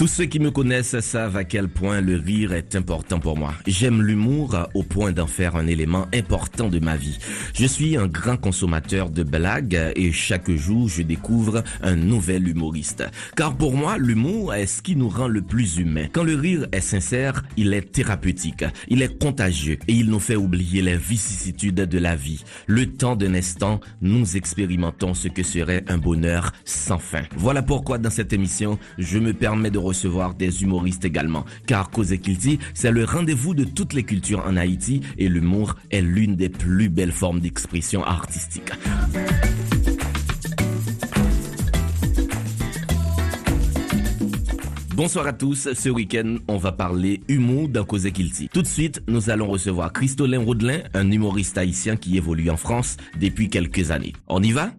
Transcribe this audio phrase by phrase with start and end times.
[0.00, 3.52] Tous ceux qui me connaissent savent à quel point le rire est important pour moi.
[3.66, 7.18] J'aime l'humour au point d'en faire un élément important de ma vie.
[7.52, 13.04] Je suis un grand consommateur de blagues et chaque jour je découvre un nouvel humoriste.
[13.36, 16.06] Car pour moi, l'humour est ce qui nous rend le plus humain.
[16.10, 20.34] Quand le rire est sincère, il est thérapeutique, il est contagieux et il nous fait
[20.34, 22.42] oublier les vicissitudes de la vie.
[22.66, 27.24] Le temps d'un instant, nous expérimentons ce que serait un bonheur sans fin.
[27.36, 31.44] Voilà pourquoi dans cette émission, je me permets de recevoir des humoristes également.
[31.66, 36.00] Car Cause Kilti, c'est le rendez-vous de toutes les cultures en Haïti et l'humour est
[36.00, 38.70] l'une des plus belles formes d'expression artistique.
[44.94, 45.72] Bonsoir à tous.
[45.72, 48.48] Ce week-end, on va parler humour dans Cause Kilti.
[48.52, 52.96] Tout de suite, nous allons recevoir Christolin Rodelin, un humoriste haïtien qui évolue en France
[53.18, 54.12] depuis quelques années.
[54.28, 54.72] On y va?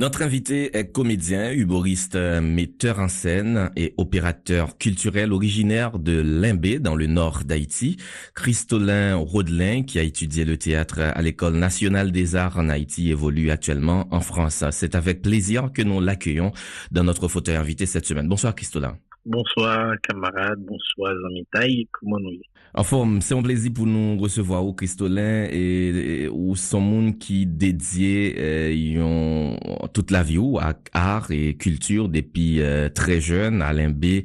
[0.00, 6.96] Notre invité est comédien, humoriste, metteur en scène et opérateur culturel originaire de Limbé dans
[6.96, 7.98] le nord d'Haïti.
[8.34, 13.50] Christolin Rodelin, qui a étudié le théâtre à l'École nationale des arts en Haïti, évolue
[13.50, 14.64] actuellement en France.
[14.70, 16.52] C'est avec plaisir que nous l'accueillons
[16.90, 18.26] dans notre fauteuil invité cette semaine.
[18.26, 18.96] Bonsoir Christolin.
[19.26, 22.30] Bonsoir camarades, bonsoir Zamitaï, comment nous
[22.72, 27.44] En forme, c'est un plaisir pour nous recevoir au Christolin et, ou son monde qui
[27.44, 29.56] dédié euh,
[29.92, 34.22] toute la vie à art et culture depuis euh, très jeune à Limbé,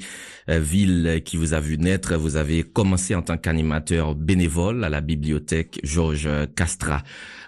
[0.49, 2.15] euh, ville qui vous a vu naître.
[2.17, 7.01] Vous avez commencé en tant qu'animateur bénévole à la bibliothèque Georges Castra.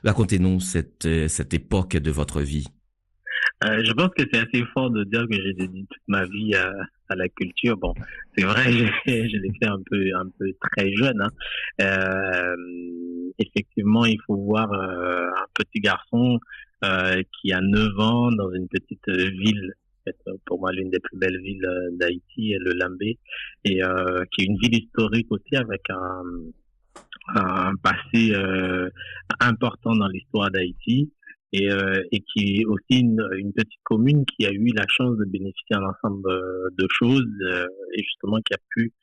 [0.04, 2.66] Racontez-nous cette, cette époque de votre vie.
[3.64, 6.54] Euh, je pense que c'est assez fort de dire que j'ai dédié toute ma vie
[6.56, 6.72] à,
[7.10, 7.76] à la culture.
[7.78, 7.94] Bon,
[8.38, 8.72] c'est vrai,
[9.06, 11.22] je, l'ai fait un peu, un peu très jeune.
[11.22, 11.30] Hein.
[11.82, 12.56] Euh,
[13.40, 16.40] effectivement, il faut voir euh, un petit garçon
[16.84, 19.74] euh, qui a 9 ans dans une petite ville
[20.46, 23.18] pour moi l'une des plus belles villes d'Haïti, le Lambé,
[23.66, 26.24] et euh, qui est une ville historique aussi avec un,
[27.36, 28.90] un passé euh,
[29.40, 31.12] important dans l'histoire d'Haïti
[31.54, 35.18] et, euh, et qui est aussi une, une, petite commune qui a eu la chance
[35.18, 38.94] de bénéficier d'un ensemble euh, de choses euh, et justement qui a pu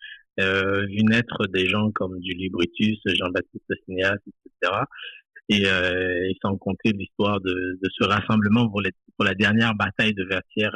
[0.41, 4.82] euh, vu naître des gens comme Julie Brutus, Jean-Baptiste Cinéas, etc.
[5.49, 9.75] Et, euh, et, sans compter l'histoire de, de, ce rassemblement pour, les, pour, la dernière
[9.75, 10.72] bataille de Vertières,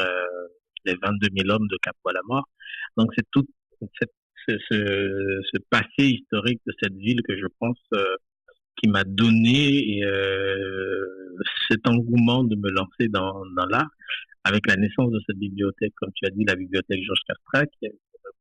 [0.84, 2.44] les 22 000 hommes de Cap la mort.
[2.96, 3.46] Donc c'est tout
[3.98, 4.12] cette,
[4.46, 7.78] ce, ce, ce, passé historique de cette ville que je pense
[8.80, 11.04] qui m'a donné euh,
[11.70, 13.88] cet engouement de me lancer dans, dans l'art
[14.44, 17.86] avec la naissance de cette bibliothèque, comme tu as dit, la bibliothèque Georges Castra, qui
[17.86, 17.94] est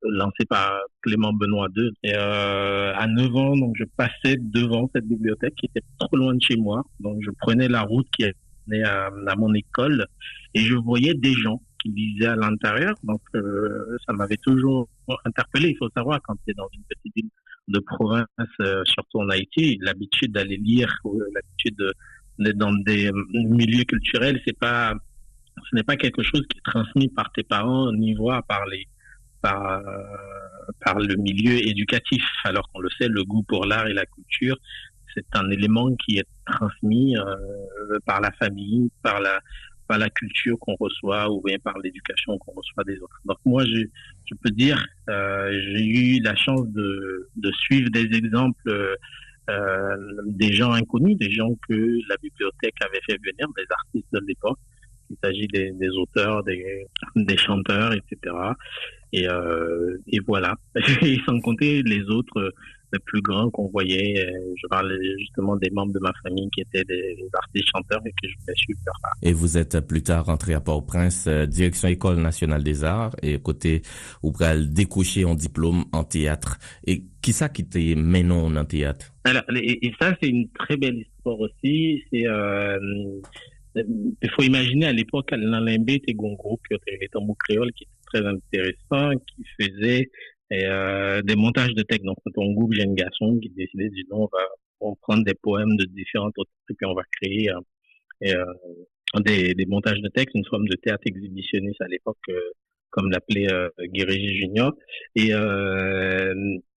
[0.03, 1.89] lancée par Clément Benoît II.
[2.03, 6.33] Et euh, à 9 ans, donc je passais devant cette bibliothèque qui était trop loin
[6.35, 6.83] de chez moi.
[6.99, 8.35] Donc je prenais la route qui est
[8.83, 10.05] à, à mon école
[10.53, 12.95] et je voyais des gens qui lisaient à l'intérieur.
[13.03, 14.87] Donc euh, ça m'avait toujours
[15.25, 15.69] interpellé.
[15.69, 17.29] Il faut savoir quand tu es dans une petite ville
[17.67, 18.27] de province,
[18.61, 20.93] euh, surtout en Haïti, l'habitude d'aller lire,
[21.33, 21.93] l'habitude
[22.39, 24.93] d'être dans des milieux culturels, c'est pas,
[25.69, 28.87] ce n'est pas quelque chose qui est transmis par tes parents, ni voire par les,
[29.41, 32.23] par, euh, le milieu éducatif.
[32.43, 34.57] Alors qu'on le sait, le goût pour l'art et la culture,
[35.13, 39.39] c'est un élément qui est transmis euh, par la famille, par la,
[39.87, 43.19] par la culture qu'on reçoit ou bien par l'éducation qu'on reçoit des autres.
[43.25, 43.85] Donc moi, je,
[44.25, 48.97] je peux dire, euh, j'ai eu la chance de, de suivre des exemples
[49.49, 49.95] euh,
[50.25, 54.59] des gens inconnus, des gens que la bibliothèque avait fait venir, des artistes de l'époque.
[55.09, 58.35] Il s'agit des, des, auteurs, des, des chanteurs, etc.
[59.13, 60.55] Et, euh, et voilà.
[61.01, 62.53] et sans compter les autres
[62.93, 64.19] les plus grands qu'on voyait.
[64.19, 68.11] Euh, je parlais justement des membres de ma famille qui étaient des artistes chanteurs et
[68.11, 68.79] que je voulais suivre
[69.21, 73.39] Et vous êtes plus tard rentré à Port-au-Prince, euh, direction École nationale des arts, et
[73.39, 73.81] côté
[74.23, 76.57] où vous décocher en diplôme en théâtre.
[76.85, 79.13] Et qui ça qui était maintenant en théâtre?
[79.23, 82.01] Alors, et, ça, c'est une très belle histoire aussi.
[82.11, 82.79] C'est euh,
[83.75, 87.83] il faut imaginer à l'époque, Alain Limbé était un groupe qui était tambour créole qui
[87.83, 90.09] était très intéressant, qui faisait
[90.51, 92.05] et euh, des montages de textes.
[92.05, 94.43] Donc, dans ton groupe, j'ai une garçon qui décidait, dit non, on va,
[94.79, 97.59] on prendre des poèmes de différentes autres et puis on va créer euh,
[98.25, 102.39] euh, des, des, montages de textes, une forme de théâtre exhibitionniste à l'époque, euh,
[102.89, 104.73] comme l'appelait euh, Junior.
[105.15, 106.33] Et euh,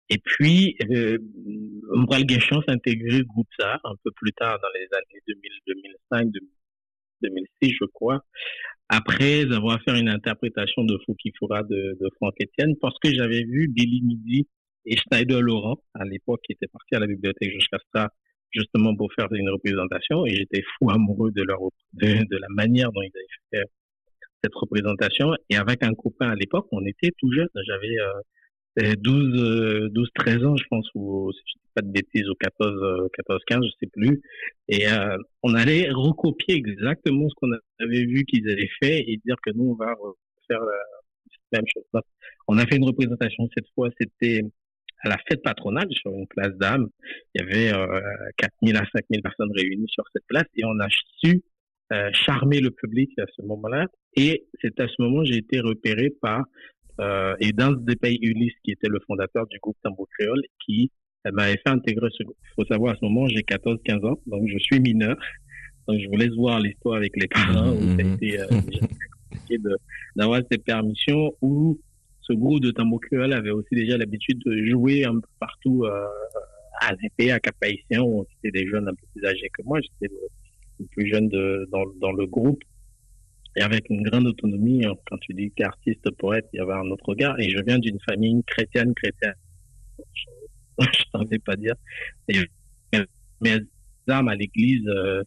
[0.09, 1.19] et puis, euh,
[1.95, 5.51] Umbral Guéchon s'est intégré au groupe SAR un peu plus tard dans les années 2000,
[5.67, 6.27] 2005,
[7.21, 8.23] 2006, je crois.
[8.89, 13.67] Après avoir fait une interprétation de Fouki-Foura de, de Franck Etienne, parce que j'avais vu
[13.67, 14.47] Billy Midi
[14.85, 18.09] et Schneider Laurent, à l'époque, qui étaient partis à la bibliothèque Georges Castra,
[18.51, 21.59] justement pour faire une représentation, et j'étais fou amoureux de leur,
[21.93, 23.69] de, la manière dont ils avaient fait
[24.43, 25.33] cette représentation.
[25.49, 27.49] Et avec un copain à l'époque, on était tout jeune.
[27.67, 28.21] J'avais euh,
[28.79, 33.09] 12, 12, 13 ans, je pense, ou si je dis pas de bêtises, ou 14,
[33.13, 34.21] 14, 15, je sais plus.
[34.67, 39.35] Et euh, on allait recopier exactement ce qu'on avait vu qu'ils avaient fait et dire
[39.43, 39.95] que nous, on va
[40.47, 40.61] faire
[41.51, 41.83] la même chose.
[42.47, 44.41] On a fait une représentation cette fois, c'était
[45.01, 46.89] à la fête patronale sur une place d'âme.
[47.33, 48.01] Il y avait euh,
[48.37, 50.87] 4000 à 5000 personnes réunies sur cette place et on a
[51.21, 51.41] su
[51.91, 53.87] euh, charmer le public à ce moment-là.
[54.15, 56.43] Et c'est à ce moment j'ai été repéré par
[56.99, 60.91] euh, et dans des pays Ulysse, qui était le fondateur du groupe Tambour Créole, qui
[61.31, 62.37] m'avait fait intégrer ce groupe.
[62.43, 65.17] Il faut savoir, à ce moment, j'ai 14-15 ans, donc je suis mineur.
[65.87, 69.57] Donc, je vous laisse voir l'histoire avec les parents, où ça a été euh, compliqué
[70.15, 71.79] d'avoir ces permissions, où
[72.21, 76.05] ce groupe de Tambour Créole avait aussi déjà l'habitude de jouer un peu partout euh,
[76.81, 77.55] à ZP, à cap
[78.01, 79.79] où c'était des jeunes un peu plus âgés que moi.
[79.81, 80.27] J'étais le,
[80.79, 82.61] le, plus jeune de, dans, dans le groupe
[83.55, 84.85] et avec une grande autonomie.
[84.85, 84.93] Hein.
[85.09, 87.39] Quand tu dis qu'artiste, poète, il y avait un autre regard.
[87.39, 89.35] Et je viens d'une famille chrétienne, chrétienne.
[90.79, 91.75] Je, je t'en vais pas dire.
[92.29, 92.37] Et
[93.41, 93.57] mes
[94.09, 95.23] âmes à l'église euh,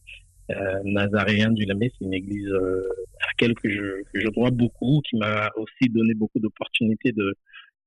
[0.51, 2.89] euh, du Lamé, c'est une église euh,
[3.21, 7.35] à laquelle que je, que je dois beaucoup, qui m'a aussi donné beaucoup d'opportunités de,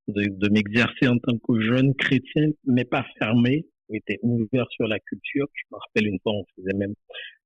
[0.07, 4.99] de, de m'exercer en tant que jeune chrétien, mais pas fermé, était ouvert sur la
[4.99, 5.47] culture.
[5.53, 6.93] Je me rappelle une fois, on faisait même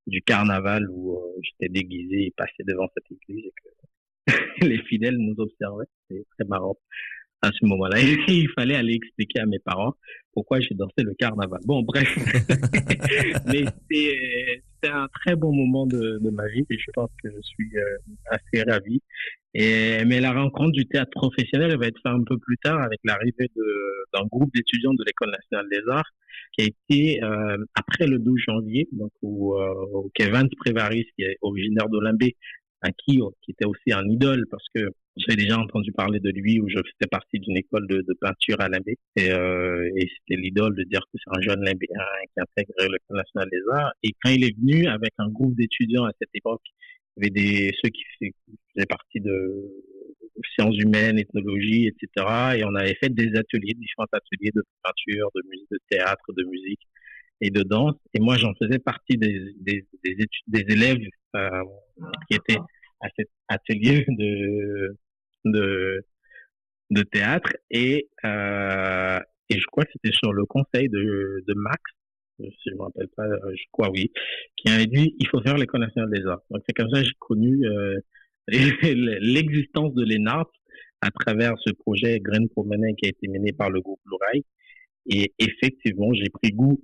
[0.07, 3.53] du carnaval où euh, j'étais déguisé et passé devant cette église et
[4.27, 5.85] que les fidèles nous observaient.
[6.07, 6.77] C'était très marrant
[7.41, 7.99] à ce moment-là.
[8.27, 9.95] il fallait aller expliquer à mes parents
[10.33, 11.59] pourquoi j'ai dansé le carnaval.
[11.65, 12.07] Bon, bref.
[13.47, 17.41] Mais c'était un très bon moment de, de, ma vie et je pense que je
[17.41, 17.97] suis euh,
[18.29, 19.01] assez ravi.
[19.55, 22.99] Et, mais la rencontre du théâtre professionnel va être faite un peu plus tard avec
[23.03, 23.49] l'arrivée
[24.13, 26.11] d'un groupe d'étudiants de l'École nationale des arts
[26.53, 31.37] qui a été euh, après le 12 janvier, donc où, euh, Kevin Prévaris, qui est
[31.41, 32.35] originaire d'Olimbé,
[32.81, 34.91] à qui, qui était aussi un idole parce que
[35.27, 38.69] j'ai déjà entendu parler de lui où je faisais partie d'une école de, peinture à
[38.69, 41.99] Limbé et, euh, et c'était l'idole de dire que c'est un jeune Limbéen
[42.33, 46.05] qui intègre l'école nationale des arts et quand il est venu avec un groupe d'étudiants
[46.05, 46.61] à cette époque
[47.17, 49.69] il y avait des ceux qui faisaient partie de
[50.53, 52.57] sciences humaines, ethnologie, etc.
[52.57, 56.43] Et on avait fait des ateliers, différents ateliers de peinture, de musique, de théâtre, de
[56.43, 56.79] musique
[57.41, 57.95] et de danse.
[58.13, 59.85] Et moi, j'en faisais partie des, des,
[60.47, 60.99] des élèves
[61.35, 61.63] euh,
[62.29, 62.59] qui étaient
[63.01, 64.97] à cet atelier de,
[65.45, 66.05] de,
[66.89, 67.51] de théâtre.
[67.71, 69.19] Et, euh,
[69.49, 71.81] et je crois que c'était sur le conseil de, de Max,
[72.39, 74.11] si je me rappelle pas, je crois oui,
[74.55, 76.41] qui avait dit il faut faire l'école nationale des arts.
[76.49, 77.99] Donc c'est comme ça que j'ai connu euh,
[78.47, 80.49] l'existence de l'ENARP
[81.01, 84.43] à travers ce projet Graine Promenade qui a été mené par le groupe Louraille.
[85.05, 86.81] Et effectivement, j'ai pris goût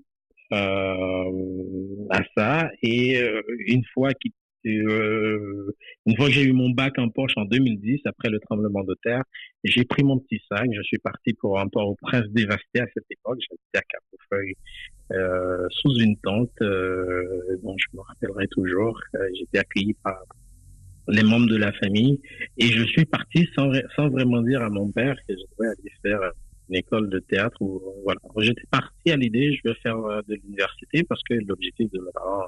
[0.53, 2.69] euh, à ça.
[2.81, 4.31] Et euh, une fois qu'il
[4.67, 5.75] euh,
[6.05, 8.95] une fois que j'ai eu mon bac en poche en 2010, après le tremblement de
[9.03, 9.23] terre,
[9.63, 12.85] j'ai pris mon petit sac, je suis parti pour un port au prince dévasté à
[12.93, 14.55] cette époque, j'habitais à Capofeuille,
[15.11, 18.99] euh, sous une tente euh, dont je me rappellerai toujours.
[19.15, 20.19] Euh, J'étais accueilli par
[21.07, 22.19] les membres de la famille
[22.57, 25.91] et je suis parti sans, sans vraiment dire à mon père que je devais aller
[26.01, 26.31] faire
[26.69, 28.19] une école de théâtre ou voilà.
[28.39, 32.47] J'étais parti à l'idée je vais faire de l'université parce que l'objectif de mes parents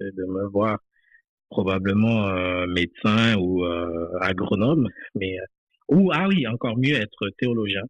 [0.00, 0.78] de me voir
[1.52, 5.44] probablement euh, médecin ou euh, agronome, mais euh,
[5.94, 7.82] ou ah oui, encore mieux être théologien.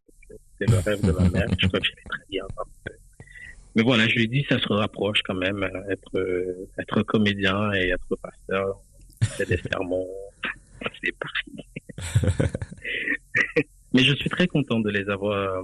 [0.59, 1.47] C'est le rêve de ma mère.
[1.59, 2.45] je crois que je très bien.
[3.77, 6.15] Mais voilà, je lui dit, ça se rapproche quand même, être
[6.79, 8.81] être comédien et être pasteur.
[9.23, 10.09] C'est des sermons,
[11.01, 12.51] c'est pareil.
[13.95, 15.63] Mais je suis très content de les avoir,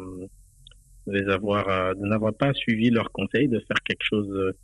[1.06, 4.54] de les avoir, de n'avoir pas suivi leur conseil de faire quelque chose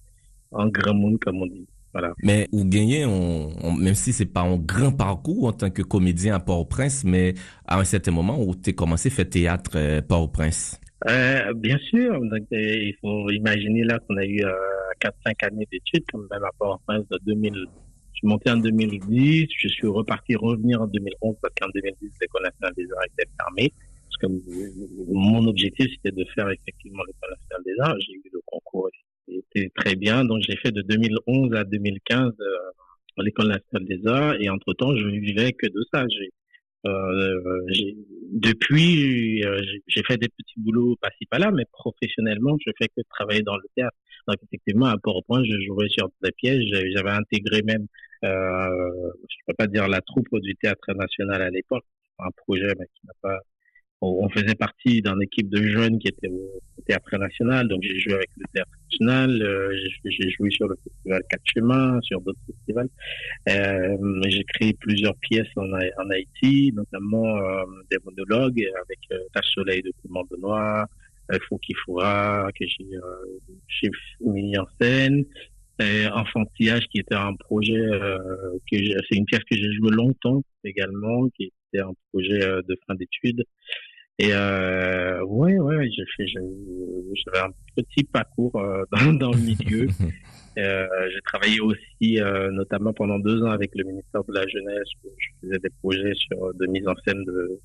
[0.52, 1.66] en grand monde, comme on dit.
[1.94, 2.12] Voilà.
[2.22, 5.82] Mais ou gagner, on, on, même si c'est pas un grand parcours en tant que
[5.82, 7.34] comédien à Port-au-Prince, mais
[7.66, 10.80] à un certain moment où tu as commencé à faire théâtre euh, Port-au-Prince.
[11.08, 12.20] Euh, bien sûr.
[12.20, 14.52] Donc, euh, il faut imaginer là qu'on a eu euh,
[15.00, 17.54] 4-5 années d'études, même à Port-au-Prince de 2000.
[17.54, 22.42] Je suis monté en 2010, je suis reparti revenir en 2011 parce qu'en 2010, l'École
[22.42, 23.72] nationale des arts était fermée.
[24.08, 27.96] Parce que mon objectif, c'était de faire effectivement l'École nationale des arts.
[28.00, 28.88] J'ai eu le concours
[29.28, 30.24] c'était très bien.
[30.24, 32.44] Donc, j'ai fait de 2011 à 2015 euh,
[33.16, 36.04] à l'École nationale des arts et entre-temps, je vivais que de ça.
[36.08, 36.30] J'ai,
[36.86, 37.64] euh,
[38.32, 43.42] depuis, euh, j'ai fait des petits boulots pas-ci pas-là, mais professionnellement, je fais que travailler
[43.42, 43.96] dans le théâtre.
[44.28, 46.62] Donc effectivement, à Port-au-Point, je jouais sur des pièces.
[46.94, 47.86] J'avais intégré même,
[48.24, 51.84] euh, je peux pas dire la troupe du théâtre national à l'époque,
[52.18, 53.38] un projet mais qui n'a pas
[54.04, 58.14] on faisait partie d'une équipe de jeunes qui était au, Théâtre National, donc j'ai joué
[58.14, 62.88] avec le Théâtre National, euh, j'ai joué sur le festival Quatre Chemins, sur d'autres festivals.
[63.48, 65.72] Euh, j'ai créé plusieurs pièces en,
[66.10, 70.86] Haïti, notamment euh, des monologues avec euh, Tache Soleil de Clément Benoît,
[71.32, 71.38] euh,
[71.84, 75.24] Foura, que j'ai mis en scène.
[76.12, 77.82] Enfantillage qui était un projet
[78.70, 82.94] que c'est une pièce que j'ai joué longtemps également qui était un projet de fin
[82.94, 83.42] d'études
[84.18, 89.88] et euh, ouais, ouais, j'ai fait, j'avais un petit parcours euh, dans, dans, le milieu.
[90.58, 94.88] euh, j'ai travaillé aussi, euh, notamment pendant deux ans avec le ministère de la Jeunesse,
[95.04, 97.60] où je faisais des projets sur de mise en scène de,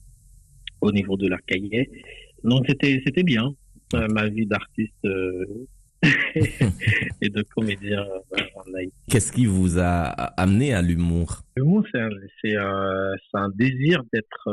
[0.82, 1.88] au niveau de l'arcaïer.
[2.44, 3.54] Donc c'était, c'était bien
[3.94, 5.08] euh, ma vie d'artiste.
[7.22, 8.06] et de comédien
[8.56, 8.94] en Haïti.
[9.10, 10.06] Qu'est-ce qui vous a
[10.40, 11.42] amené à l'humour?
[11.58, 12.10] L'humour, c'est un,
[12.42, 14.50] c'est, un, un désir d'être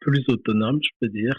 [0.00, 1.38] plus autonome, je peux dire.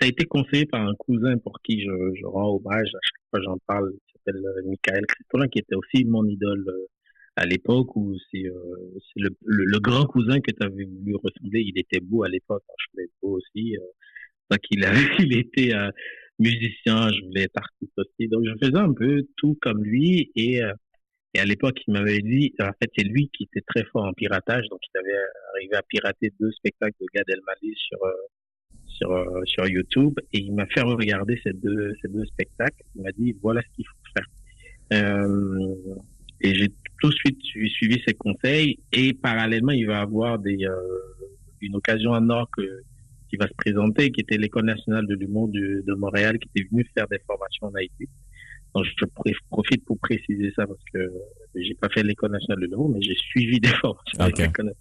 [0.00, 3.30] Ça a été conseillé par un cousin pour qui je, je rends hommage à chaque
[3.30, 6.86] fois j'en parle, il s'appelle euh, Michael Christolin, qui était aussi mon idole euh,
[7.38, 11.60] à l'époque où c'est euh, le, le, grand cousin que tu avais voulu ressembler.
[11.60, 13.76] Il était beau à l'époque, hein, je voulais être beau aussi.
[13.76, 13.80] Euh,
[14.50, 15.90] donc il, a, il était euh,
[16.40, 18.28] musicien, je voulais être artiste aussi.
[18.28, 20.60] Donc je faisais un peu tout comme lui et
[21.34, 24.12] et à l'époque, il m'avait dit, en fait, c'est lui qui était très fort en
[24.12, 25.18] piratage, donc il avait
[25.54, 28.12] arrivé à pirater deux spectacles de Gad Elmaleh sur euh,
[28.86, 32.82] sur euh, sur YouTube, et il m'a fait regarder ces deux ces deux spectacles.
[32.96, 34.26] Il m'a dit, voilà ce qu'il faut faire.
[34.94, 35.74] Euh,
[36.40, 36.68] et j'ai
[37.00, 40.74] tout de suite suivi ses conseils, et parallèlement, il va avoir des euh,
[41.60, 42.82] une occasion en or que
[43.28, 46.66] qui va se présenter, qui était l'école nationale de l'humour de, de Montréal, qui était
[46.70, 48.08] venue faire des formations en Haïti
[48.76, 49.04] je
[49.50, 51.12] profite pour préciser ça parce que
[51.54, 54.72] j'ai pas fait l'école nationale de l'humour, mais j'ai suivi des formations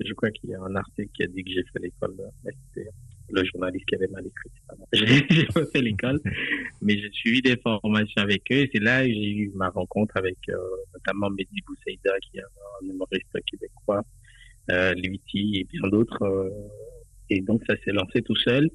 [0.00, 2.90] Je crois qu'il y a un article qui a dit que j'ai fait l'école, c'était
[3.30, 4.50] le journaliste qui avait mal écrit.
[5.30, 6.20] J'ai pas fait l'école,
[6.82, 8.56] mais j'ai suivi des formations avec eux.
[8.56, 10.56] Et c'est là que j'ai eu ma rencontre avec euh,
[10.92, 14.04] notamment Mehdi Boussaïda, qui est un humoriste québécois,
[14.70, 16.22] euh, Luiti et bien d'autres.
[16.22, 16.50] Euh,
[17.30, 18.68] et donc ça s'est lancé tout seul.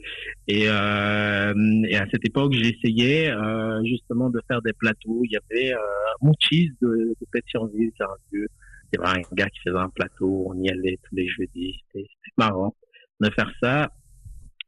[0.48, 1.54] Et, euh,
[1.88, 5.22] et à cette époque, j'essayais euh, justement de faire des plateaux.
[5.24, 5.78] Il y avait euh,
[6.22, 8.48] Mouchis de, de Pétionville, c'est un vieux.
[8.92, 11.80] Il y avait un gars qui faisait un plateau, on y allait tous les jeudis.
[11.94, 12.76] C'était marrant
[13.20, 13.92] de faire ça.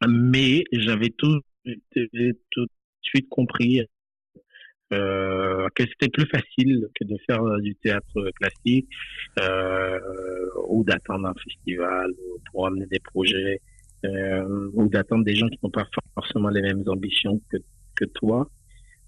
[0.08, 2.70] Mais j'avais tout, tout de
[3.02, 3.82] suite compris
[4.94, 8.90] euh, que c'était plus facile que de faire du théâtre classique
[9.40, 10.00] euh,
[10.68, 12.12] ou d'attendre un festival
[12.52, 13.62] pour amener des projets
[14.06, 17.58] euh, ou d'attendre des gens qui n'ont pas forcément les mêmes ambitions que,
[17.96, 18.50] que toi.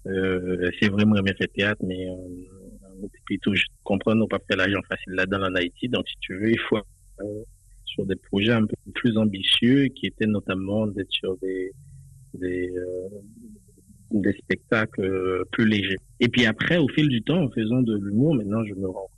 [0.06, 4.56] Euh, c'est vraiment bien fait théâtre, mais euh, puis tout, je comprends, on pas fait
[4.56, 5.88] l'argent facile là-dedans en Haïti.
[5.88, 6.78] Donc, si tu veux, il faut
[7.20, 7.42] euh,
[7.84, 11.72] sur des projets un peu plus ambitieux, qui étaient notamment d'être sur des
[12.34, 13.08] des, euh,
[14.10, 15.98] des spectacles plus légers.
[16.20, 19.10] Et puis après, au fil du temps, en faisant de l'humour, maintenant, je me rends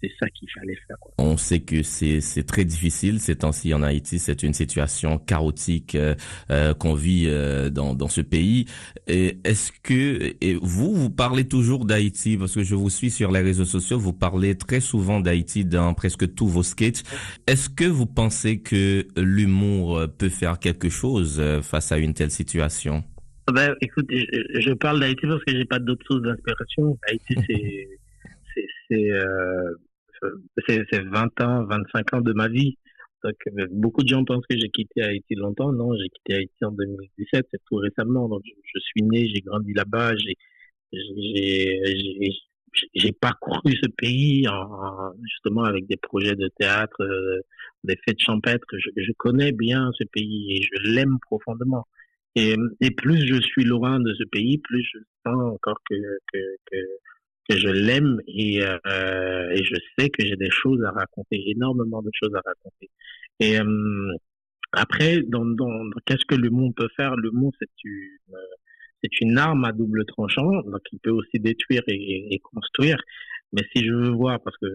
[0.00, 0.96] c'est ça qu'il fallait faire.
[1.18, 4.18] On sait que c'est très difficile ces temps-ci en Haïti.
[4.18, 6.14] C'est une situation chaotique euh,
[6.50, 8.66] euh, qu'on vit euh, dans dans ce pays.
[9.06, 12.36] Est-ce que et vous vous parlez toujours d'Haïti?
[12.36, 13.98] Parce que je vous suis sur les réseaux sociaux.
[13.98, 17.02] Vous parlez très souvent d'Haïti dans presque tous vos sketchs.
[17.46, 23.02] Est-ce que vous pensez que l'humour peut faire quelque chose face à une telle situation?
[23.52, 26.98] Ben, écoute, je, je parle d'Haïti parce que j'ai pas d'autres sources d'inspiration.
[27.08, 27.88] Haïti, c'est
[28.88, 29.74] c'est euh,
[30.68, 32.76] c'est 20 ans, 25 ans de ma vie.
[33.24, 35.72] Donc, euh, beaucoup de gens pensent que j'ai quitté Haïti longtemps.
[35.72, 38.28] Non, j'ai quitté Haïti en 2017, c'est tout récemment.
[38.28, 40.36] Donc, je, suis né, j'ai grandi là-bas, j'ai,
[42.94, 47.40] j'ai, parcouru ce pays en, justement avec des projets de théâtre, euh,
[47.84, 48.66] des fêtes champêtres.
[48.78, 51.86] Je, connais bien ce pays et je l'aime profondément.
[52.36, 55.96] Et, et, plus je suis loin de ce pays, plus je sens encore que
[57.48, 62.02] que je l'aime et, euh, et je sais que j'ai des choses à raconter, énormément
[62.02, 62.90] de choses à raconter.
[63.40, 64.12] Et euh,
[64.72, 67.14] après, dans, dans, qu'est-ce que monde peut faire?
[67.32, 68.36] Monde, c'est une,
[69.02, 72.98] c'est une arme à double tranchant, donc il peut aussi détruire et, et construire.
[73.52, 74.66] Mais si je veux voir, parce que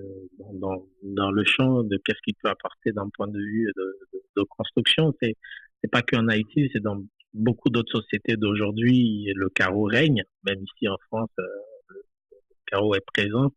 [0.56, 3.98] dans, dans, le champ de qu'est-ce qu'il peut apporter d'un point de vue de,
[4.38, 5.36] de, construction, c'est
[5.82, 7.04] c'est pas qu'en Haïti, c'est dans
[7.34, 11.30] beaucoup d'autres sociétés d'aujourd'hui, le carreau règne, même ici en France.
[12.74, 13.52] Euh, est présent.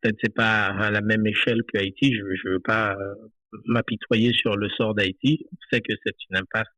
[0.00, 2.14] Peut-être c'est pas à la même échelle que Haïti.
[2.14, 2.96] Je, je veux pas
[3.66, 5.46] m'apitoyer sur le sort d'Haïti.
[5.52, 6.68] On sait que c'est une impasse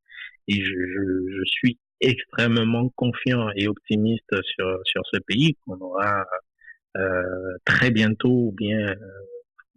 [0.49, 6.25] et je, suis extrêmement confiant et optimiste sur, sur ce pays qu'on aura
[6.99, 7.23] euh,
[7.65, 8.95] très bientôt, ou bien, euh,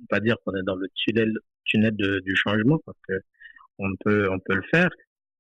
[0.02, 1.34] on va dire qu'on est dans le tunnel,
[1.66, 3.14] tunnel du changement, parce que
[3.80, 4.90] on peut, on peut le faire.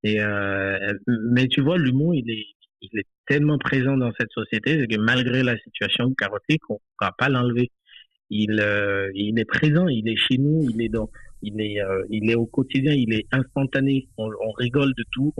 [0.03, 2.46] Et euh, mais tu vois, l'humour, il est,
[2.81, 7.12] il est tellement présent dans cette société que malgré la situation chaotique, on ne va
[7.17, 7.71] pas l'enlever.
[8.29, 11.09] Il, euh, il est présent, il est chez nous, il est dans,
[11.41, 14.07] il est, euh, il est au quotidien, il est instantané.
[14.17, 15.33] On, rigole de tout,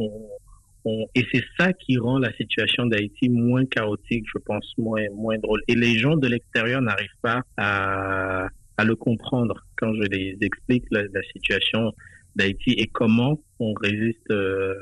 [1.14, 5.62] et c'est ça qui rend la situation d'Haïti moins chaotique, je pense, moins, moins drôle.
[5.68, 8.48] Et les gens de l'extérieur n'arrivent pas à,
[8.84, 11.94] le comprendre quand je les explique la situation
[12.40, 14.74] d'Haïti et comment on résiste euh,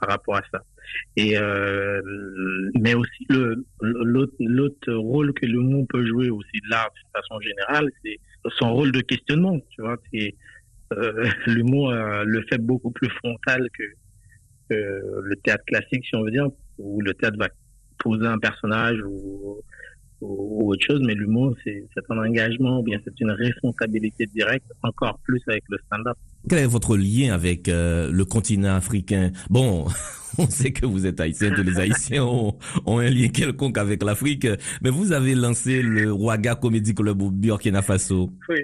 [0.00, 0.62] par rapport à ça.
[1.16, 2.00] Et euh,
[2.78, 3.26] mais aussi
[3.80, 8.18] l'autre rôle que le monde peut jouer aussi l'art de façon générale, c'est
[8.58, 9.58] son rôle de questionnement.
[9.70, 10.34] Tu vois, c'est
[10.94, 13.82] euh, l'humour le fait beaucoup plus frontal que,
[14.70, 17.48] le théâtre classique, si on veut dire, où le théâtre va
[17.98, 19.62] poser un personnage ou
[20.20, 25.18] ou, autre chose, mais l'humour, c'est un engagement, ou bien c'est une responsabilité directe, encore
[25.24, 26.16] plus avec le stand-up.
[26.48, 29.30] Quel est votre lien avec euh, le continent africain?
[29.50, 29.86] Bon,
[30.38, 32.56] on sait que vous êtes haïtien, tous les haïtiens ont,
[32.86, 34.46] ont un lien quelconque avec l'Afrique,
[34.82, 38.30] mais vous avez lancé le Ouaga Comedy Club au Burkina Faso.
[38.48, 38.60] Oui,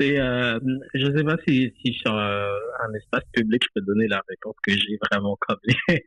[0.00, 0.58] c'est, euh,
[0.94, 2.50] je sais pas si, si sur euh,
[2.86, 5.58] un espace public, je peux donner la réponse que j'ai vraiment comme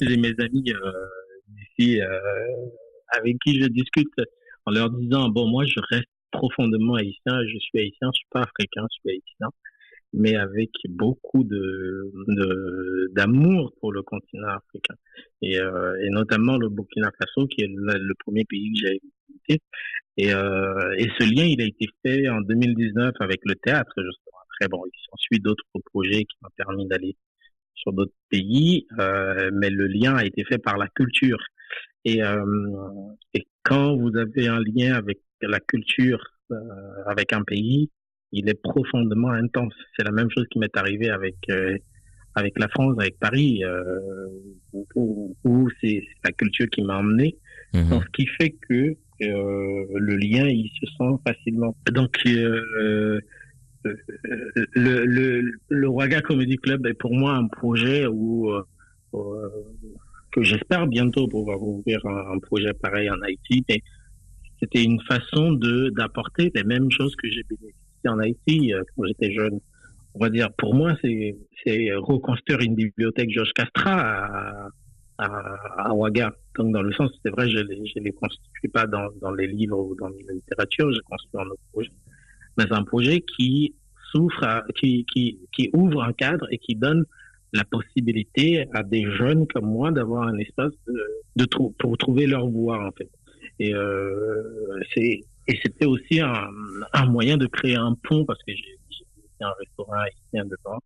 [0.00, 0.90] j'ai mes amis euh,
[1.48, 2.18] d'ici euh,
[3.08, 4.12] avec qui je discute
[4.66, 8.42] en leur disant bon moi je reste profondément haïtien, je suis haïtien, je suis pas
[8.42, 9.48] africain, je suis haïtien,
[10.12, 12.12] mais avec beaucoup de
[13.12, 14.94] d'amour pour le continent africain.
[15.42, 19.62] Et, euh, et notamment le Burkina Faso qui est le, premier pays que j'ai visité.
[20.16, 24.38] Et, euh, et ce lien il a été fait en 2019 avec le théâtre justement.
[24.50, 27.16] Après bon il s'ensuit d'autres projets qui m'ont permis d'aller
[27.74, 31.38] sur d'autres pays, euh, mais le lien a été fait par la culture
[32.04, 32.44] et, euh,
[33.34, 36.56] et quand vous avez un lien avec la culture, euh,
[37.06, 37.90] avec un pays,
[38.32, 39.74] il est profondément intense.
[39.96, 41.76] C'est la même chose qui m'est arrivé avec euh,
[42.36, 44.28] avec la France, avec Paris, euh,
[44.72, 47.38] où, où c'est la culture qui m'a emmené.
[47.72, 47.90] Mmh.
[47.90, 51.76] Donc, ce qui fait que euh, le lien, il se sent facilement.
[51.92, 53.20] Donc, euh,
[53.84, 58.50] le, le, le Waga Comedy Club est pour moi un projet où
[60.34, 63.64] que j'espère bientôt pouvoir ouvrir un, projet pareil en Haïti.
[63.68, 63.82] Mais
[64.60, 69.04] c'était une façon de d'apporter les mêmes choses que j'ai bénéficié en Haïti euh, quand
[69.06, 69.60] j'étais jeune.
[70.14, 74.68] On va dire, pour moi, c'est c'est reconstruire une bibliothèque Georges Castra
[75.18, 75.28] à,
[75.78, 76.34] à, Ouaga.
[76.56, 79.46] Donc, dans le sens, c'est vrai, je les, je les construis pas dans, dans les
[79.46, 81.90] livres ou dans la littérature, je construis un autre projet.
[82.58, 83.74] Mais un projet qui
[84.12, 87.04] souffre, qui, qui, qui ouvre un cadre et qui donne
[87.54, 91.00] la possibilité à des jeunes comme moi d'avoir un espace de,
[91.36, 91.46] de
[91.78, 93.10] pour trouver leur voie en fait.
[93.60, 96.48] Et euh, c'est et c'était aussi un,
[96.92, 98.78] un, moyen de créer un pont parce que j'ai
[99.40, 100.80] un restaurant haïtien dedans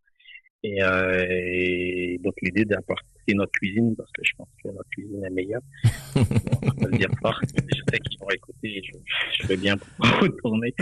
[0.64, 5.24] et, euh, et donc l'idée d'apporter notre cuisine parce que je pense que notre cuisine
[5.24, 5.62] est meilleure.
[6.16, 7.40] on peut le dire fort.
[7.42, 8.82] Je sais qu'ils vont écouter.
[8.84, 8.98] Je,
[9.40, 9.76] je vais bien
[10.20, 10.74] retourner.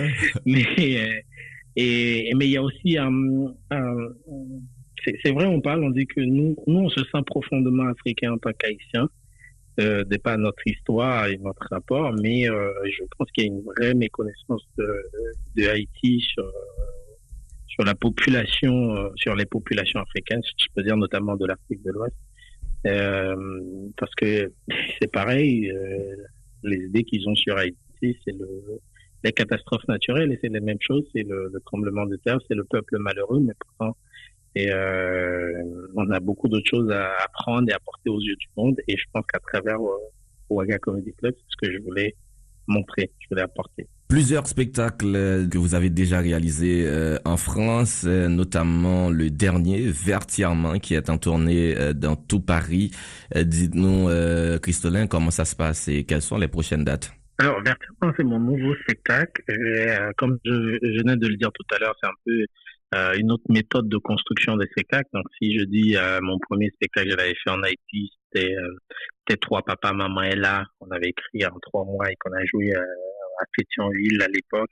[0.47, 1.21] Mais euh,
[1.77, 3.13] et mais il y a aussi un,
[3.71, 3.95] un
[5.05, 8.39] c'est vrai, on parle, on dit que nous, nous, on se sent profondément africain en
[8.39, 9.09] tant qu'haïtien,
[9.79, 13.63] euh, de notre histoire et notre rapport, mais euh, je pense qu'il y a une
[13.63, 14.87] vraie méconnaissance de,
[15.57, 16.51] de Haïti sur
[17.77, 21.93] sur la population, euh, sur les populations africaines, je peux dire notamment de l'Afrique de
[21.93, 22.17] l'Ouest,
[22.87, 23.37] euh,
[23.99, 24.51] parce que
[25.01, 26.17] c'est pareil, euh,
[26.63, 27.77] les idées qu'ils ont sur Haïti,
[28.25, 28.81] c'est le
[29.25, 32.55] les catastrophes naturelles et c'est les mêmes choses, c'est le, le tremblement de terre, c'est
[32.55, 33.97] le peuple malheureux, mais pourtant
[34.57, 35.53] et euh,
[35.95, 38.77] on a beaucoup d'autres choses à apprendre et à porter aux yeux du monde.
[38.89, 39.99] Et je pense qu'à travers euh,
[40.49, 42.17] Ouaga Comedy Club, c'est ce que je voulais
[42.67, 43.87] montrer, je voulais apporter.
[44.09, 50.79] Plusieurs spectacles que vous avez déjà réalisés euh, en France, euh, notamment le dernier, Vertièrement,
[50.79, 52.93] qui est en tournée euh, dans tout Paris.
[53.35, 57.13] Euh, dites-nous, euh, Christolin, comment ça se passe et quelles sont les prochaines dates?
[57.39, 59.43] Alors, Vertièrement, c'est mon nouveau spectacle.
[59.49, 62.47] Et, comme je, je venais de le dire tout à l'heure, c'est un peu
[62.95, 65.09] euh, une autre méthode de construction des spectacles.
[65.13, 69.37] Donc, si je dis euh, mon premier spectacle que j'avais fait en Haïti, c'était euh,
[69.41, 70.65] Trois Papa, Maman et là.
[70.81, 72.81] On avait écrit en trois mois et qu'on a joué euh,
[73.41, 74.71] à Pétionville à l'époque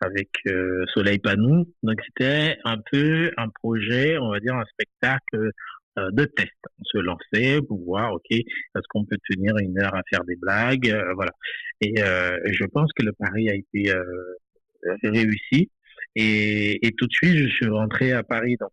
[0.00, 1.72] avec euh, Soleil Panou.
[1.82, 5.50] Donc, c'était un peu un projet, on va dire un spectacle
[5.98, 6.50] euh, de test.
[6.80, 10.36] On se lançait pour voir, ok, est-ce qu'on peut tenir une heure à faire des
[10.36, 11.32] blagues, voilà.
[11.80, 13.92] Et je pense que le pari a été
[15.02, 15.70] réussi.
[16.16, 18.72] Et, et, tout de suite, je suis rentré à Paris, donc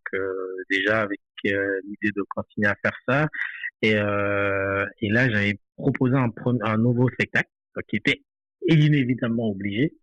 [0.70, 3.28] déjà avec l'idée de continuer à faire ça.
[3.82, 7.50] Et, et là, j'avais proposé un, un nouveau spectacle
[7.90, 8.22] qui était
[8.70, 9.94] inévitablement obligé,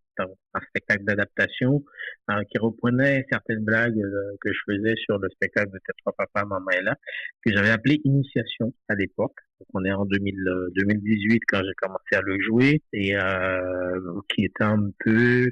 [0.54, 1.82] un spectacle d'adaptation
[2.28, 6.12] hein, qui reprenait certaines blagues euh, que je faisais sur le spectacle de Tes trois
[6.12, 6.96] papas, maman est là,
[7.44, 9.36] que j'avais appelé Initiation à l'époque.
[9.74, 10.36] on est en 2000,
[10.74, 15.50] 2018 euh, quand j'ai commencé à le jouer et euh, qui était un peu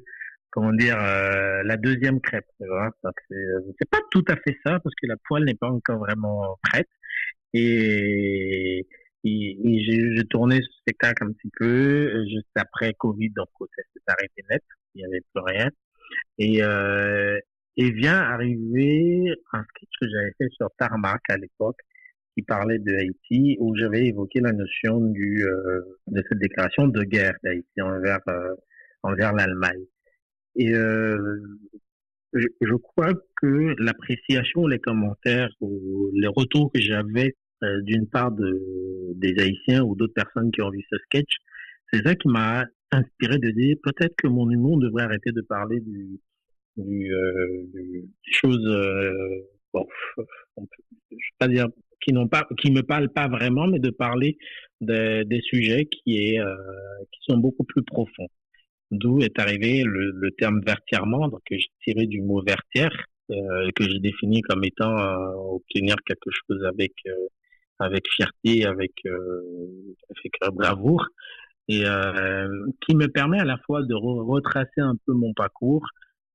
[0.51, 2.47] comment dire la deuxième crêpe.
[2.59, 6.89] C'est pas tout à fait ça parce que la poêle n'est pas encore vraiment prête
[7.53, 8.87] et
[9.25, 14.03] et, j'ai tourné ce spectacle un petit peu euh, juste après Covid, donc ça s'est
[14.07, 14.63] arrêté net,
[14.95, 15.71] il n'y avait plus rien.
[16.39, 17.39] Et, euh,
[17.77, 21.79] et vient arriver un sketch que j'avais fait sur Tarmac à l'époque,
[22.35, 27.03] qui parlait de Haïti, où j'avais évoqué la notion du euh, de cette déclaration de
[27.03, 28.55] guerre d'Haïti envers euh,
[29.03, 29.85] envers l'Allemagne.
[30.59, 31.17] Et euh,
[32.35, 38.33] je, je, crois que l'appréciation, les commentaires, ou les retours que j'avais euh, d'une part
[38.33, 41.33] de, des Haïtiens ou d'autres personnes qui ont vu ce sketch,
[41.93, 45.81] c'est ça qui m'a inspiré de dire peut-être que mon humour devrait arrêter de parler
[45.81, 46.21] du,
[46.77, 49.13] du, euh, choses, euh,
[49.73, 51.67] bon, je vais pas dire
[52.01, 54.39] qui n'ont pas, qui me parlent pas vraiment, mais de parler
[54.81, 56.55] de, des sujets qui est, euh,
[57.13, 58.29] qui sont beaucoup plus profonds.
[58.91, 62.93] D'où est arrivé le, le terme vertièrement, donc que j'ai tiré du mot vertière,
[63.31, 66.95] euh, que j'ai défini comme étant euh, obtenir quelque chose avec
[67.79, 71.07] avec fierté, avec, euh, avec bravoure,
[71.69, 75.87] et euh, qui me permet à la fois de retracer un peu mon parcours,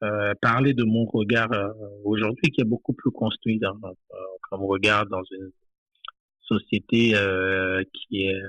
[0.04, 1.70] euh, parler de mon regard euh,
[2.04, 3.76] aujourd'hui qui est beaucoup plus construit dans,
[4.50, 5.52] comme regard dans une
[6.42, 8.42] société euh, qui est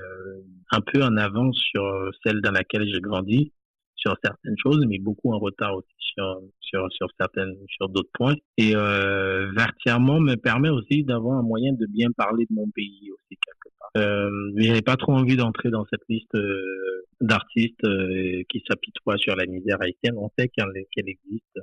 [0.71, 3.53] un peu en avance sur celle dans laquelle j'ai grandi
[3.95, 8.35] sur certaines choses, mais beaucoup en retard aussi sur sur sur certaines sur d'autres points.
[8.57, 13.11] Et euh, vertièrement me permet aussi d'avoir un moyen de bien parler de mon pays
[13.11, 13.89] aussi quelque part.
[13.97, 19.35] Euh, j'avais pas trop envie d'entrer dans cette liste euh, d'artistes euh, qui s'apitoient sur
[19.35, 20.15] la misère haïtienne.
[20.17, 21.59] On sait qu'elle existe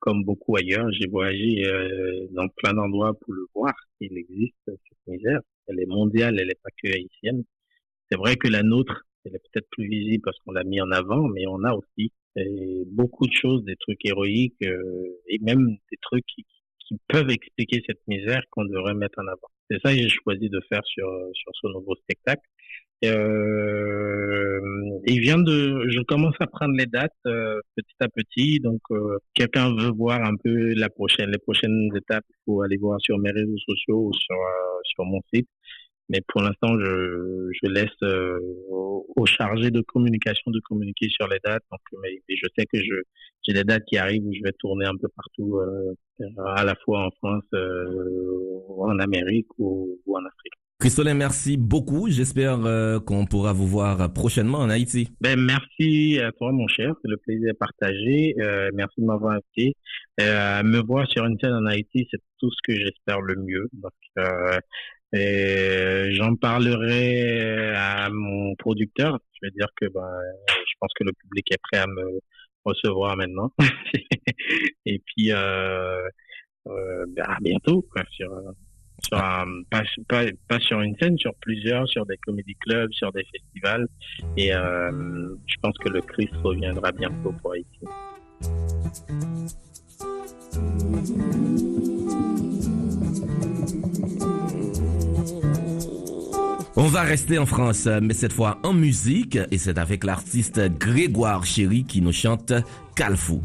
[0.00, 0.90] comme beaucoup ailleurs.
[0.92, 3.74] J'ai voyagé euh, dans plein d'endroits pour le voir.
[4.00, 5.40] Il existe cette misère.
[5.66, 7.44] Elle est mondiale, elle est pas que haïtienne.
[8.10, 10.90] C'est vrai que la nôtre elle est peut-être plus visible parce qu'on l'a mis en
[10.90, 15.76] avant, mais on a aussi euh, beaucoup de choses, des trucs héroïques euh, et même
[15.90, 16.44] des trucs qui,
[17.06, 19.48] peuvent expliquer cette misère qu'on devrait mettre en avant.
[19.70, 22.40] C'est ça que j'ai choisi de faire sur sur ce nouveau spectacle.
[23.04, 24.60] Euh,
[25.06, 28.60] je commence à prendre les dates euh, petit à petit.
[28.60, 32.76] Donc, euh, quelqu'un veut voir un peu la prochaine, les prochaines étapes, il faut aller
[32.76, 34.36] voir sur mes réseaux sociaux ou sur
[34.84, 35.48] sur mon site.
[36.08, 41.38] Mais pour l'instant, je, je laisse euh, aux, chargés de communication de communiquer sur les
[41.44, 41.62] dates.
[41.70, 42.94] Donc, mais, je sais que je
[43.46, 45.94] j'ai des dates qui arrivent où je vais tourner un peu partout, euh,
[46.46, 50.54] à la fois en France, euh, en Amérique ou, ou en Afrique.
[50.80, 52.08] Christolin, merci beaucoup.
[52.08, 55.08] J'espère euh, qu'on pourra vous voir prochainement en Haïti.
[55.20, 56.94] Ben, merci à toi, mon cher.
[57.02, 58.36] C'est le plaisir partagé.
[58.38, 59.74] Euh, merci de m'avoir invité.
[60.20, 63.68] Euh, me voir sur une scène en Haïti, c'est tout ce que j'espère le mieux.
[63.72, 64.56] Donc, euh,
[65.12, 69.18] et j'en parlerai à mon producteur.
[69.34, 72.20] Je vais dire que ben, je pense que le public est prêt à me
[72.64, 73.52] recevoir maintenant.
[74.86, 76.02] et puis, euh,
[76.66, 78.30] euh, ben, à bientôt quoi, sur,
[79.04, 83.12] sur un, pas, pas, pas, sur une scène, sur plusieurs, sur des comédie clubs, sur
[83.12, 83.86] des festivals.
[84.36, 87.66] Et euh, je pense que le Christ reviendra bientôt pour ici.
[96.88, 101.44] On va rester en France, mais cette fois en musique, et c'est avec l'artiste Grégoire
[101.44, 102.54] Chéry qui nous chante
[102.96, 103.42] Calfou.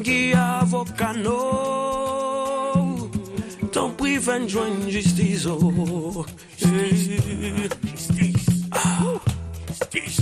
[0.00, 3.10] Même qui avocat non
[3.72, 6.24] T'en prie, fais joindre justice oh.
[6.58, 8.78] Justice ah.
[9.68, 10.20] Justice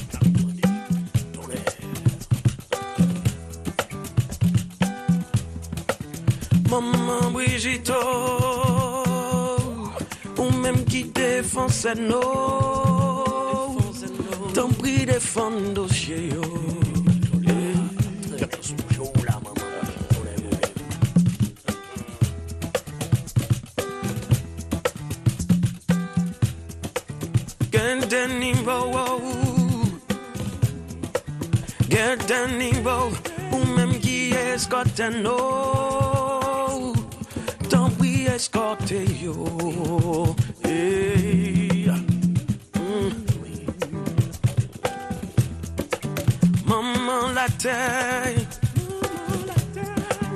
[6.70, 7.92] Maman Brigitte
[10.38, 13.24] Ou même qui défend ses noms
[14.54, 16.30] T'en prie défendre dossier
[32.58, 33.10] niveau
[33.52, 34.32] Ou même qui
[35.22, 36.92] nous
[37.68, 38.26] Tant pis
[39.22, 39.34] yo
[42.74, 43.10] mm.
[46.66, 48.34] Maman la terre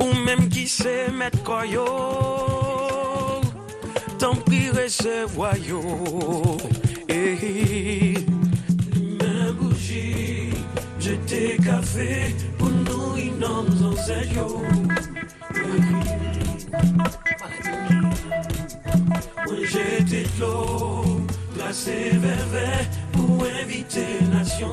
[0.00, 1.84] Ou même qui sait mettre quoi yo
[4.18, 5.80] Tant pis recevoir yo
[7.22, 8.16] Mes
[9.56, 10.50] bougies
[10.98, 14.42] Jeter café Pour nous innoms en sérieux
[19.46, 21.20] Moi j'étais l'eau
[21.54, 24.72] Placé vers vers Pour inviter nation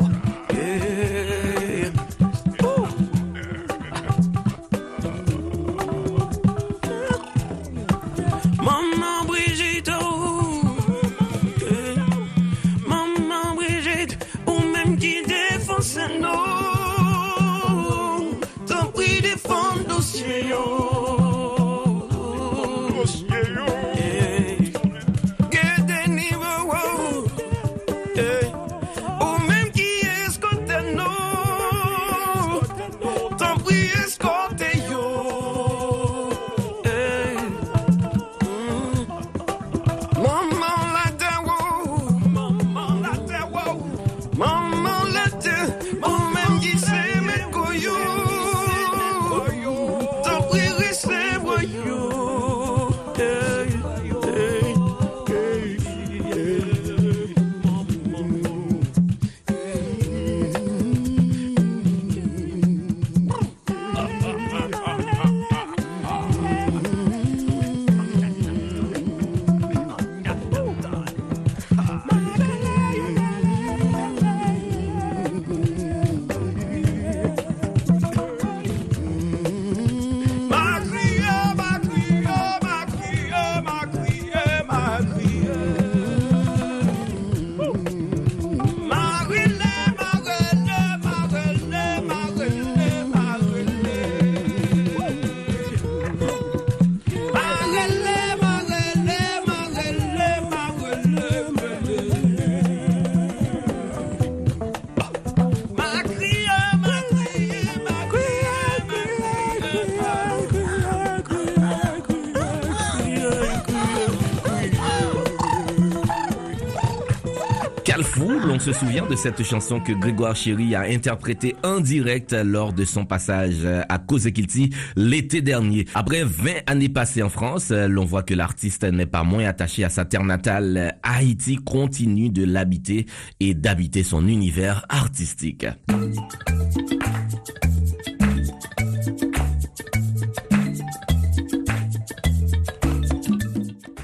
[118.61, 123.05] se souvient de cette chanson que Grégoire Chéry a interprétée en direct lors de son
[123.05, 125.87] passage à Kozekilti l'été dernier.
[125.95, 129.89] Après 20 années passées en France, l'on voit que l'artiste n'est pas moins attaché à
[129.89, 130.95] sa terre natale.
[131.01, 133.07] Haïti continue de l'habiter
[133.39, 135.65] et d'habiter son univers artistique.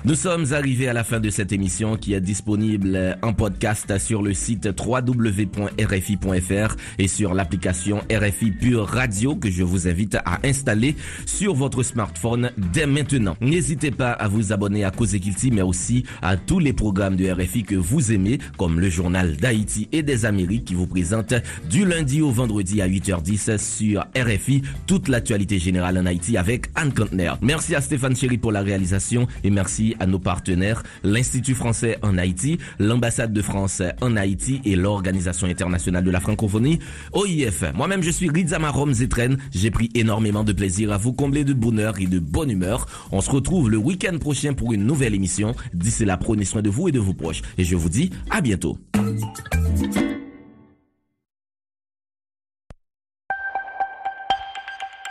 [0.07, 4.23] Nous sommes arrivés à la fin de cette émission qui est disponible en podcast sur
[4.23, 10.95] le site www.rfi.fr et sur l'application RFI Pure Radio que je vous invite à installer
[11.25, 13.35] sur votre smartphone dès maintenant.
[13.41, 15.13] N'hésitez pas à vous abonner à Cause
[15.51, 19.89] mais aussi à tous les programmes de RFI que vous aimez comme le journal d'Haïti
[19.91, 21.33] et des Amériques qui vous présente
[21.69, 26.93] du lundi au vendredi à 8h10 sur RFI toute l'actualité générale en Haïti avec Anne
[26.93, 27.33] Kantner.
[27.41, 32.17] Merci à Stéphane Chéry pour la réalisation et merci à nos partenaires, l'Institut français en
[32.17, 36.79] Haïti, l'ambassade de France en Haïti et l'Organisation internationale de la francophonie,
[37.13, 37.63] OIF.
[37.73, 39.37] Moi-même, je suis Rizama Zetren.
[39.53, 42.87] J'ai pris énormément de plaisir à vous combler de bonheur et de bonne humeur.
[43.11, 45.55] On se retrouve le week-end prochain pour une nouvelle émission.
[45.73, 47.41] D'ici là, prenez soin de vous et de vos proches.
[47.57, 48.77] Et je vous dis à bientôt.